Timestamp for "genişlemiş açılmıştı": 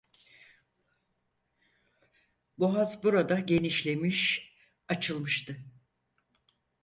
3.39-5.57